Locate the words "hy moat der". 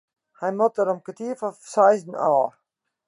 0.39-0.91